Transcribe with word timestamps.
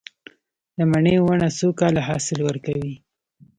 د 0.77 0.79
مڼې 0.91 1.15
ونه 1.21 1.47
څو 1.57 1.67
کاله 1.79 2.01
حاصل 2.07 2.39
ورکوي؟ 2.47 2.95